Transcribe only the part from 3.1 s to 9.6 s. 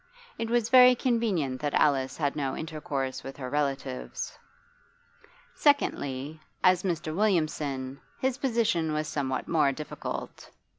with her relatives. Secondly, as Mr. Williamson his position was somewhat